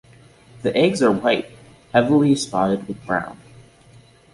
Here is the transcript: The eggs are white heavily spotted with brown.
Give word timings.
The 0.63 0.75
eggs 0.75 1.03
are 1.03 1.11
white 1.11 1.51
heavily 1.93 2.33
spotted 2.33 2.87
with 2.87 3.05
brown. 3.05 3.37